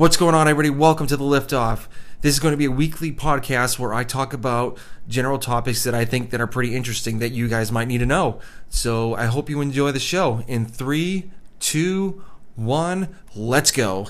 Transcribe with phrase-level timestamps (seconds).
[0.00, 0.70] What's going on, everybody?
[0.70, 1.86] Welcome to the Liftoff.
[2.22, 5.94] This is going to be a weekly podcast where I talk about general topics that
[5.94, 8.40] I think that are pretty interesting that you guys might need to know.
[8.70, 10.42] So I hope you enjoy the show.
[10.48, 12.24] In three, two,
[12.56, 14.06] one, let's go.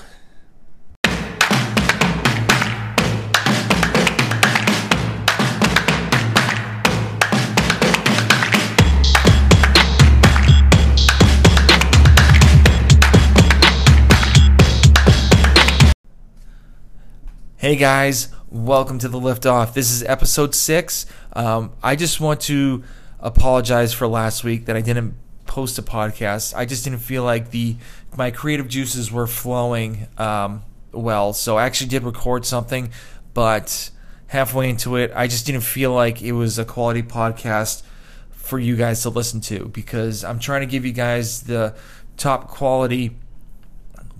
[17.61, 19.75] Hey guys, welcome to the Liftoff.
[19.75, 21.05] This is episode six.
[21.33, 22.83] Um, I just want to
[23.19, 25.13] apologize for last week that I didn't
[25.45, 26.55] post a podcast.
[26.55, 27.75] I just didn't feel like the
[28.17, 31.33] my creative juices were flowing um, well.
[31.33, 32.89] So I actually did record something,
[33.35, 33.91] but
[34.25, 37.83] halfway into it, I just didn't feel like it was a quality podcast
[38.31, 41.75] for you guys to listen to because I'm trying to give you guys the
[42.17, 43.15] top quality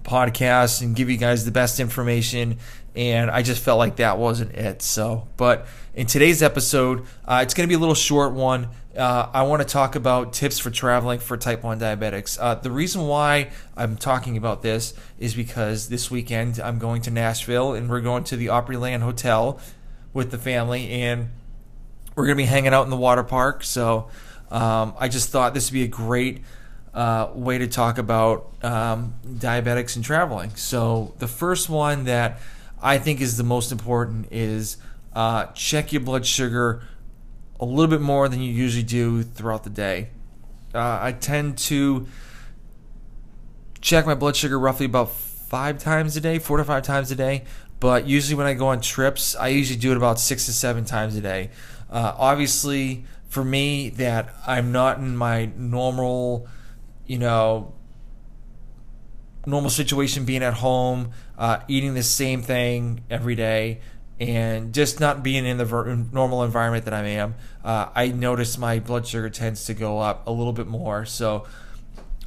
[0.04, 2.58] podcast and give you guys the best information
[2.96, 4.82] and I just felt like that wasn't it.
[4.82, 8.70] So, but in today's episode, uh, it's going to be a little short one.
[8.98, 12.38] Uh, I want to talk about tips for traveling for type 1 diabetics.
[12.40, 17.12] Uh, the reason why I'm talking about this is because this weekend I'm going to
[17.12, 19.60] Nashville and we're going to the Opryland Hotel
[20.14, 21.30] with the family and
[22.16, 23.64] we're going to be hanging out in the water park.
[23.64, 24.10] So
[24.50, 26.42] um, I just thought this would be a great
[26.94, 30.54] uh, way to talk about um, diabetics and traveling.
[30.56, 32.42] So the first one that
[32.82, 34.78] I think is the most important is
[35.14, 36.84] uh, check your blood sugar
[37.60, 40.10] a little bit more than you usually do throughout the day.
[40.74, 42.08] Uh, I tend to
[43.82, 47.16] check my blood sugar roughly about five times a day, four to five times a
[47.16, 47.44] day.
[47.80, 50.86] But usually when I go on trips, I usually do it about six to seven
[50.86, 51.50] times a day.
[51.90, 56.48] Uh, obviously, for me, that I'm not in my normal,
[57.06, 57.74] you know,
[59.46, 63.80] normal situation being at home, uh, eating the same thing every day,
[64.20, 67.34] and just not being in the ver- normal environment that I am,
[67.66, 71.04] uh, I notice my blood sugar tends to go up a little bit more.
[71.04, 71.48] So,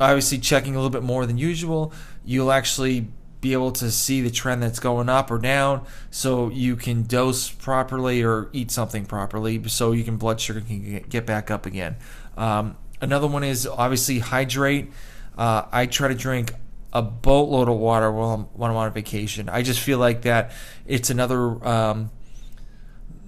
[0.01, 1.93] obviously, checking a little bit more than usual,
[2.25, 3.07] you'll actually
[3.41, 7.51] be able to see the trend that's going up or down so you can dose
[7.51, 11.95] properly or eat something properly so you can blood sugar can get back up again
[12.39, 14.91] um, another one is obviously hydrate
[15.37, 16.55] uh, i try to drink
[16.95, 19.49] a boatload of water while I'm, when I'm on vacation.
[19.49, 20.53] I just feel like that
[20.87, 22.11] it's another um,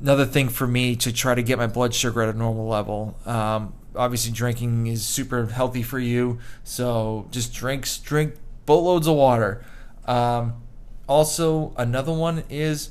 [0.00, 3.18] another thing for me to try to get my blood sugar at a normal level.
[3.26, 8.34] Um, obviously, drinking is super healthy for you, so just drinks drink
[8.66, 9.64] boatloads of water.
[10.06, 10.62] Um,
[11.08, 12.90] also, another one is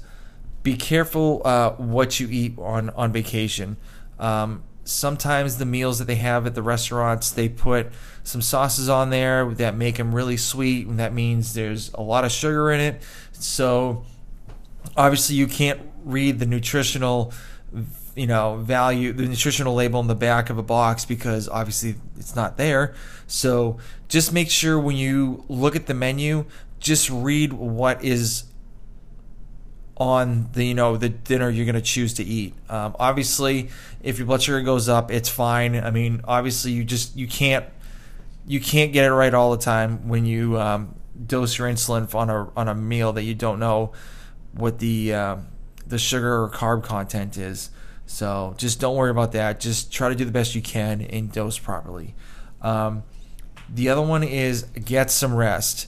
[0.61, 3.77] be careful uh, what you eat on on vacation.
[4.19, 7.87] Um, sometimes the meals that they have at the restaurants they put
[8.23, 12.23] some sauces on there that make them really sweet and that means there's a lot
[12.23, 13.01] of sugar in it.
[13.33, 14.05] So
[14.95, 17.33] obviously you can't read the nutritional
[18.15, 22.35] you know value the nutritional label on the back of a box because obviously it's
[22.35, 22.93] not there.
[23.27, 26.45] So just make sure when you look at the menu
[26.79, 28.43] just read what is
[29.97, 32.53] on the you know the dinner you're going to choose to eat.
[32.69, 33.69] Um, obviously,
[34.03, 35.75] if your blood sugar goes up, it's fine.
[35.75, 37.65] I mean, obviously, you just you can't
[38.45, 40.95] you can't get it right all the time when you um,
[41.25, 43.93] dose your insulin on a on a meal that you don't know
[44.53, 45.37] what the uh,
[45.87, 47.69] the sugar or carb content is.
[48.05, 49.59] So just don't worry about that.
[49.59, 52.13] Just try to do the best you can and dose properly.
[52.61, 53.03] Um,
[53.67, 55.87] the other one is get some rest.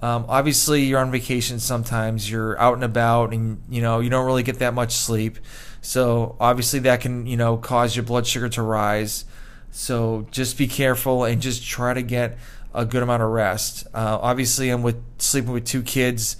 [0.00, 2.30] Um, obviously, you're on vacation sometimes.
[2.30, 5.38] You're out and about, and you know you don't really get that much sleep.
[5.80, 9.24] So obviously, that can you know cause your blood sugar to rise.
[9.70, 12.38] So just be careful and just try to get
[12.72, 13.86] a good amount of rest.
[13.92, 16.36] Uh, obviously, I'm with sleeping with two kids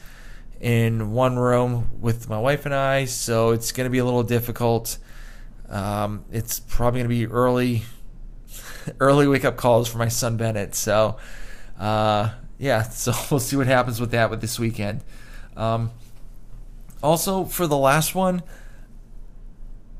[0.60, 4.24] in one room with my wife and I, so it's going to be a little
[4.24, 4.98] difficult.
[5.68, 7.82] Um, it's probably going to be early,
[9.00, 10.74] early wake up calls for my son Bennett.
[10.74, 11.16] So.
[11.78, 15.02] Uh, yeah, so we'll see what happens with that with this weekend.
[15.56, 15.90] Um,
[17.02, 18.42] also, for the last one,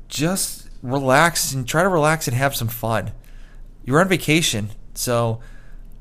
[0.07, 3.11] just relax and try to relax and have some fun.
[3.85, 5.39] You're on vacation, so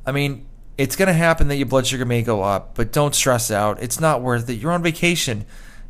[0.04, 0.46] I mean,
[0.76, 3.82] it's going to happen that your blood sugar may go up, but don't stress out.
[3.82, 4.54] It's not worth it.
[4.54, 5.44] You're on vacation.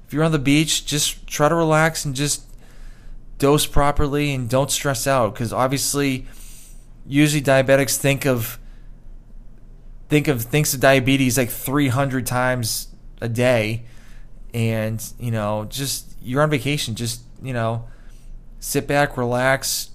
[0.06, 2.44] If you're on the beach, just try to relax and just
[3.36, 6.26] dose properly and don't stress out because obviously,
[7.06, 8.58] usually diabetics think of
[10.08, 12.88] think of thinks of diabetes like 300 times
[13.20, 13.84] a day.
[14.54, 17.86] And you know just you're on vacation just you know
[18.60, 19.90] sit back relax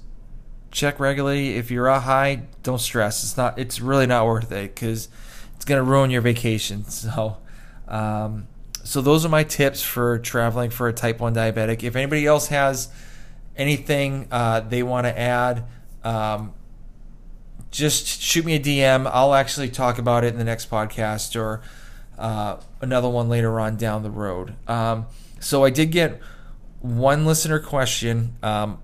[0.74, 1.56] check regularly.
[1.56, 3.24] If you're a high don't stress.
[3.24, 5.07] It's not it's really not worth it because
[5.56, 6.83] it's going to ruin your vacation.
[6.89, 7.38] So
[7.88, 8.48] Um,
[8.83, 11.83] so those are my tips for traveling for a type 1 diabetic.
[11.83, 12.89] If anybody else has
[13.56, 15.65] anything uh, they want to add,
[16.04, 16.54] um,
[17.74, 19.10] just shoot me a DM.
[19.12, 21.62] I'll actually talk about it in the next podcast or
[22.20, 24.56] uh, another one later on down the road.
[24.68, 25.08] Um,
[25.40, 26.22] so I did get
[26.80, 28.38] one listener question.
[28.44, 28.80] Um,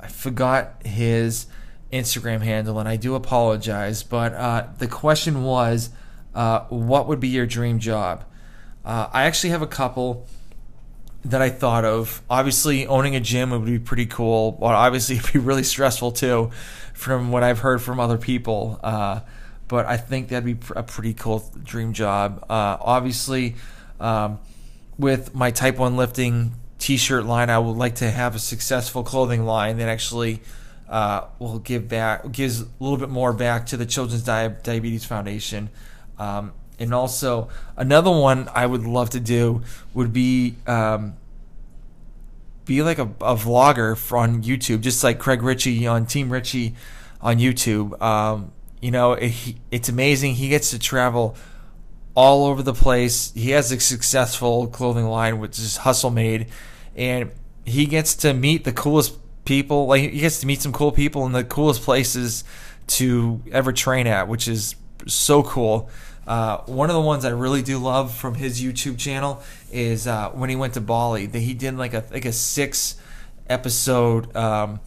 [0.00, 1.46] I forgot his
[1.92, 4.02] Instagram handle, and I do apologize.
[4.02, 5.90] But uh, the question was,
[6.34, 8.24] uh, "What would be your dream job?"
[8.84, 10.26] Uh, I actually have a couple
[11.24, 12.22] that I thought of.
[12.30, 14.56] Obviously, owning a gym would be pretty cool.
[14.58, 16.50] Well, obviously, it'd be really stressful too,
[16.94, 18.78] from what I've heard from other people.
[18.82, 19.20] Uh,
[19.68, 22.44] but I think that'd be a pretty cool dream job.
[22.48, 23.56] Uh, obviously,
[24.00, 24.38] um,
[24.98, 29.44] with my Type One lifting T-shirt line, I would like to have a successful clothing
[29.44, 30.40] line that actually
[30.88, 35.68] uh, will give back, gives a little bit more back to the Children's Diabetes Foundation.
[36.18, 39.62] Um, and also another one I would love to do
[39.94, 41.16] would be um,
[42.64, 46.74] be like a, a vlogger on YouTube, just like Craig Richey on Team Richey
[47.20, 48.00] on YouTube.
[48.00, 49.34] Um, you know, it,
[49.70, 50.34] it's amazing.
[50.34, 51.36] He gets to travel
[52.14, 53.32] all over the place.
[53.34, 56.48] He has a successful clothing line, which is Hustle Made,
[56.94, 57.32] and
[57.64, 59.86] he gets to meet the coolest people.
[59.86, 62.44] Like he gets to meet some cool people in the coolest places
[62.88, 64.74] to ever train at, which is
[65.06, 65.90] so cool.
[66.28, 69.42] Uh, one of the ones I really do love from his YouTube channel
[69.72, 71.24] is uh, when he went to Bali.
[71.24, 72.96] That he did like a like a six
[73.48, 74.80] episode, um,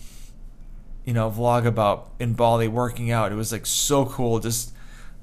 [1.03, 3.31] you know, vlog about in Bali working out.
[3.31, 4.71] It was like so cool, just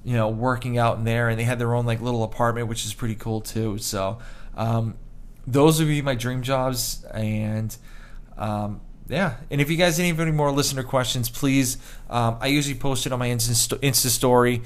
[0.03, 2.85] you know, working out in there, and they had their own like little apartment, which
[2.85, 3.79] is pretty cool too.
[3.79, 4.19] So
[4.57, 4.97] um,
[5.47, 7.77] those would be my dream jobs, and
[8.37, 9.37] um, yeah.
[9.53, 11.79] And if you guys have any more listener questions, please,
[12.11, 14.63] um, I usually post it on my Insta, Insta story.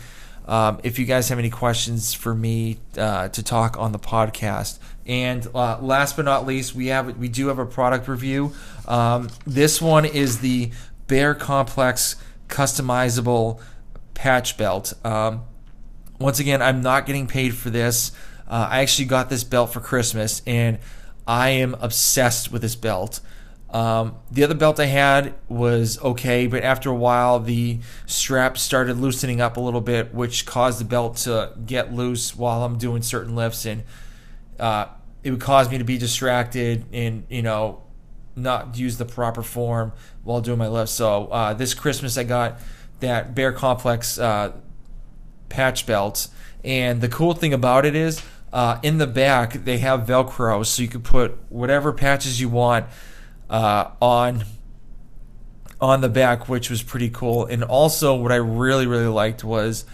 [0.46, 4.78] Um, if you guys have any questions for me uh, to talk on the podcast.
[5.06, 8.52] And uh, last but not least, we have we do have a product review.
[8.86, 10.70] Um, this one is the
[11.06, 12.16] Bear KompleX
[12.48, 13.60] customizable
[14.14, 14.94] patch belt.
[15.04, 15.42] Um,
[16.18, 18.12] once again, I'm not getting paid for this.
[18.48, 20.78] Uh, I actually got this belt for Christmas, and
[21.26, 23.20] I am obsessed with this belt.
[23.72, 28.98] Um, the other belt I had was okay, but after a while, the strap started
[28.98, 33.00] loosening up a little bit, which caused the belt to get loose while I'm doing
[33.00, 33.84] certain lifts, and
[34.60, 34.88] uh,
[35.24, 37.82] it would cause me to be distracted and you know
[38.36, 39.92] not use the proper form
[40.22, 40.92] while doing my lifts.
[40.92, 42.60] So uh, this Christmas, I got
[43.00, 44.52] that Bear KompleX uh,
[45.48, 46.28] patch belt,
[46.62, 48.22] and the cool thing about it is
[48.52, 52.84] uh, in the back they have Velcro, so you can put whatever patches you want
[53.52, 54.44] uh, on
[55.80, 57.44] on the back, which was pretty cool.
[57.44, 59.84] And also, what I really really liked was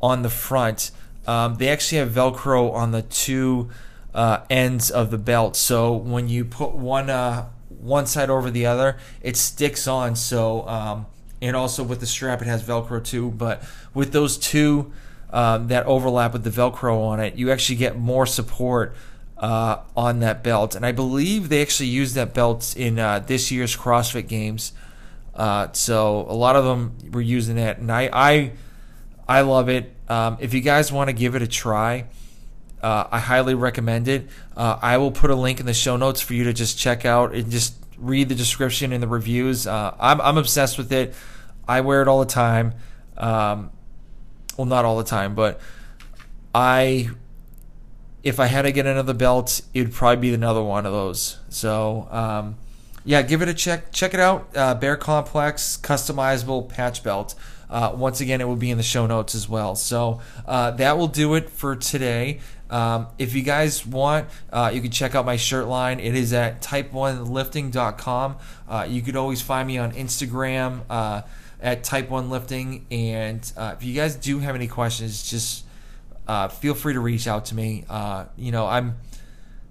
[0.00, 0.92] on the front.
[1.26, 3.68] Um, they actually have Velcro on the two
[4.14, 8.64] uh, ends of the belt, so when you put one uh, one side over the
[8.64, 10.16] other, it sticks on.
[10.16, 11.06] So um,
[11.42, 13.30] and also with the strap, it has Velcro too.
[13.30, 13.62] But
[13.94, 14.92] with those two
[15.30, 18.94] um, that overlap with the Velcro on it, you actually get more support
[19.38, 20.74] uh, on that belt.
[20.74, 24.72] And I believe they actually used that belt in uh, this year's CrossFit Games.
[25.34, 28.52] Uh, so a lot of them were using it, and I I,
[29.28, 29.94] I love it.
[30.08, 32.06] Um, if you guys want to give it a try,
[32.82, 34.26] uh, I highly recommend it.
[34.56, 37.04] Uh, I will put a link in the show notes for you to just check
[37.04, 39.66] out and just read the description and the reviews.
[39.68, 41.14] Uh, I'm I'm obsessed with it.
[41.68, 42.74] I wear it all the time.
[43.16, 43.70] Um,
[44.56, 45.60] well, not all the time, but
[46.52, 47.10] I
[48.22, 51.38] if I had to get another belt, it would probably be another one of those.
[51.48, 52.56] So, um,
[53.04, 53.92] yeah, give it a check.
[53.92, 54.48] Check it out.
[54.54, 57.34] Uh, Bear KompleX customizable patch belt.
[57.70, 59.74] Uh, once again, it will be in the show notes as well.
[59.74, 62.40] So uh, that will do it for today.
[62.70, 66.00] Um, if you guys want, uh, you can check out my shirt line.
[66.00, 68.36] It is at type1lifting.com.
[68.68, 71.22] Uh, you could always find me on Instagram uh,
[71.60, 72.82] at type1lifting.
[72.90, 75.64] And uh, if you guys do have any questions, just
[76.28, 77.84] uh, feel free to reach out to me.
[77.88, 78.96] Uh, you know, I'm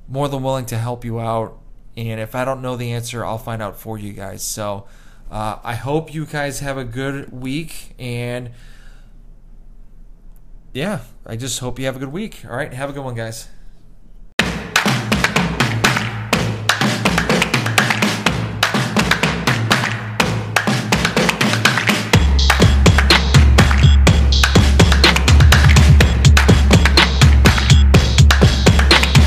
[0.07, 1.59] more than willing to help you out.
[1.95, 4.43] And if I don't know the answer, I'll find out for you guys.
[4.43, 4.87] So
[5.29, 7.93] uh, I hope you guys have a good week.
[7.99, 8.51] And
[10.73, 12.43] yeah, I just hope you have a good week.
[12.47, 12.73] All right.
[12.73, 13.49] Have a good one, guys.